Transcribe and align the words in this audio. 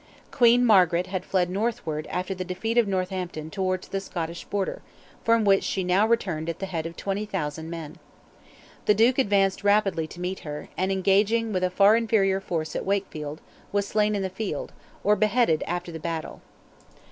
Queen 0.31 0.65
Margaret 0.65 1.05
had 1.05 1.23
fled 1.23 1.47
northward 1.51 2.07
after 2.07 2.33
the 2.33 2.43
defeat 2.43 2.75
of 2.75 2.87
Northampton 2.87 3.51
towards 3.51 3.87
the 3.87 3.99
Scottish 3.99 4.45
border, 4.45 4.81
from 5.23 5.45
which 5.45 5.63
she 5.63 5.83
now 5.83 6.07
returned 6.07 6.49
at 6.49 6.57
the 6.57 6.65
head 6.65 6.87
of 6.87 6.97
20,000 6.97 7.69
men. 7.69 7.97
The 8.87 8.95
Duke 8.95 9.19
advanced 9.19 9.63
rapidly 9.63 10.07
to 10.07 10.19
meet 10.19 10.39
her, 10.39 10.69
and 10.75 10.91
engaging 10.91 11.53
with 11.53 11.63
a 11.63 11.69
far 11.69 11.95
inferior 11.95 12.41
force 12.41 12.75
at 12.75 12.83
Wakefield, 12.83 13.41
was 13.71 13.85
slain 13.85 14.15
in 14.15 14.23
the 14.23 14.31
field, 14.31 14.71
or 15.03 15.15
beheaded 15.15 15.63
after 15.67 15.91
the 15.91 15.99
battle. 15.99 16.41